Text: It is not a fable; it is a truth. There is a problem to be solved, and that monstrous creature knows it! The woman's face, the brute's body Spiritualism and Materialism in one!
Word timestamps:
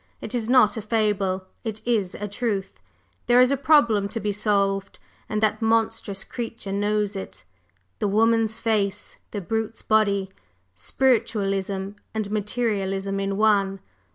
It 0.19 0.33
is 0.33 0.49
not 0.49 0.77
a 0.77 0.81
fable; 0.81 1.45
it 1.63 1.79
is 1.85 2.15
a 2.15 2.27
truth. 2.27 2.79
There 3.27 3.39
is 3.39 3.51
a 3.51 3.55
problem 3.55 4.07
to 4.09 4.19
be 4.19 4.31
solved, 4.31 4.97
and 5.29 5.43
that 5.43 5.61
monstrous 5.61 6.23
creature 6.23 6.71
knows 6.71 7.15
it! 7.15 7.43
The 7.99 8.07
woman's 8.07 8.57
face, 8.57 9.17
the 9.29 9.41
brute's 9.41 9.83
body 9.83 10.31
Spiritualism 10.75 11.89
and 12.15 12.31
Materialism 12.31 13.19
in 13.19 13.37
one! 13.37 13.79